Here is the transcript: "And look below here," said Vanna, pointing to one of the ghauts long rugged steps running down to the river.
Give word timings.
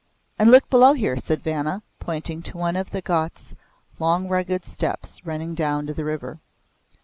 "And 0.39 0.49
look 0.49 0.67
below 0.67 0.93
here," 0.93 1.15
said 1.17 1.43
Vanna, 1.43 1.83
pointing 1.99 2.41
to 2.41 2.57
one 2.57 2.75
of 2.75 2.89
the 2.89 3.03
ghauts 3.03 3.53
long 3.99 4.27
rugged 4.27 4.65
steps 4.65 5.23
running 5.27 5.53
down 5.53 5.85
to 5.85 5.93
the 5.93 6.03
river. 6.03 6.39